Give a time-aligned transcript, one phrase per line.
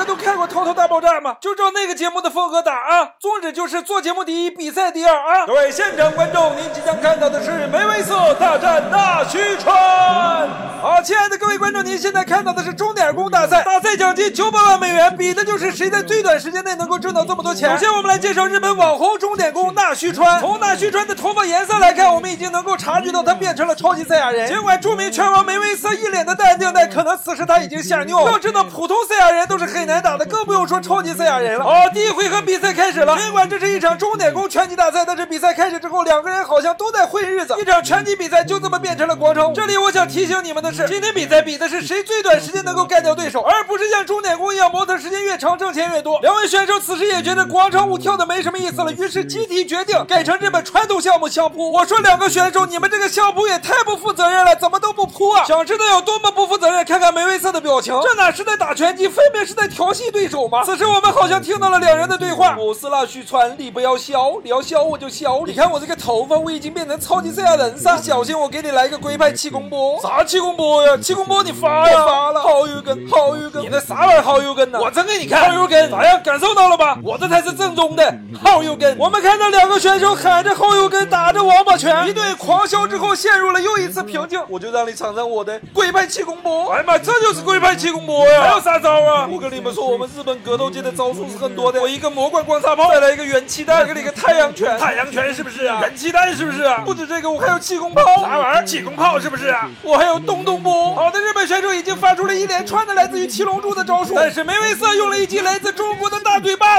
[0.00, 1.36] 个都看过《头头大爆炸》吗？
[1.40, 3.10] 就照那个节目的风格打啊！
[3.20, 5.46] 宗旨就是做节目第一，比赛第二啊！
[5.46, 10.48] 各位现场观众，您即将看到的是梅威瑟大战纳虚川。
[10.80, 17.70] 好，亲爱的各位观众，您现在看到的是钟点工大赛，大赛奖金九百万美元，比的就是谁在最短时间内能够挣到这么多钱。
[17.72, 20.40] 首先，我们来介绍日本网红钟点工纳须川。
[20.40, 24.48] 从纳须川的头发颜色来看，我们已经能够察觉到他变成了超级赛亚人。
[24.48, 28.32] 尽管著名拳王梅威瑟一脸的淡定，但可能此时他已经吓尿了。
[28.32, 31.64] 要知道，普通赛亚人都是很难打的，更不用说超级赛亚人了。
[31.64, 33.18] 好，第一回合比赛开始了。
[33.18, 37.54] 尽管这是一场钟点工拳击大赛，但是比赛开始之后，两个人好像都在混日子。
[37.60, 39.54] 一场拳击比赛就这么变成了广场舞。
[39.54, 46.20] 这里我想提醒你们的是，今天比赛比的是谁最短时间能够干掉对手，而不是像钟点工一样，模特时间越长挣钱越多。
[46.20, 51.72] 两位选手此时也觉得广场舞跳的没什么意思了，于是集体决定改成日本传统项目相扑。
[51.72, 55.44] 我说两个选手，你们这个相扑也太不负责任了，怎么都不扑啊？
[55.44, 56.84] 想知道有多么不负责任？
[56.84, 60.62] 看看梅威瑟的表情，这哪是在打拳击，分明是在调戏对手吗？
[60.64, 62.56] 此时我们好像听到了两人的对话。
[62.58, 65.54] 我是那须川，你不要削，你要笑我就削你。
[65.54, 67.98] 看我这个头发，我已经变成超级赛亚人了！
[68.02, 70.00] 小心我给你来个龟派气功波。
[70.02, 70.96] 啥气功波呀？
[70.96, 72.04] 气功波你发呀？
[72.04, 72.40] 发了。
[72.40, 73.62] 好油根，好油根。
[73.62, 74.80] 你那啥玩意儿好油根呢？
[74.80, 75.48] 我真给你看。
[75.48, 76.20] 好油根，咋样？
[76.22, 76.98] 感受到了吧？
[77.02, 78.98] 我这才是正宗的好油根。
[78.98, 84.40] 我们看到两个选手喊着好油根，打着王八拳，一顿狂削之后，陷入了又一次平静。
[84.48, 86.70] 我就让你尝尝我的龟派气功波。
[86.72, 88.42] 哎呀妈，这就是龟派气功波呀！
[88.42, 89.28] 还有啥招啊？
[89.30, 91.80] 我跟你们说，我们日本格斗界的招数是很多的。
[91.80, 94.78] 我一个魔怪光叉炮，再来一个元气弹，给你个太阳拳。
[94.78, 95.80] 太阳拳是不是啊？
[95.80, 96.82] 元气弹是不是啊？
[96.84, 98.02] 不止这个，我还有气功炮。
[98.22, 98.64] 啥玩意儿？
[98.64, 99.68] 气功炮是不是啊？
[99.82, 100.94] 我还有东东波。
[100.94, 106.69] 好的，日本选手已经发出了一连串的来自于七龙珠的招数，但是梅威瑟用了一记来自中国的大嘴巴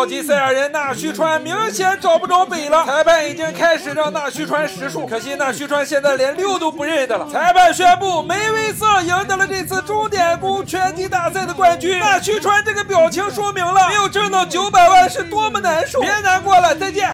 [0.00, 2.86] 超级赛亚人纳须川明显找不着北了。
[2.86, 7.28] 裁判已经开始让纳须川识数，可惜纳须川现在连六都不认得了。
[7.30, 11.98] 裁判宣布梅威瑟赢得了这次终点攻拳击大赛的冠军。
[11.98, 16.00] 纳须川这个表情说明了没有挣到九百万是多么难受。
[16.00, 17.06] 别难过了，再见。